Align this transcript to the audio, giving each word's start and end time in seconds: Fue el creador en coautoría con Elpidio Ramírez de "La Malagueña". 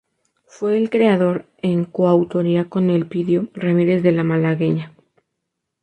Fue 0.47 0.79
el 0.79 0.89
creador 0.89 1.45
en 1.59 1.85
coautoría 1.85 2.65
con 2.67 2.89
Elpidio 2.89 3.49
Ramírez 3.53 4.01
de 4.01 4.11
"La 4.11 4.23
Malagueña". 4.23 4.91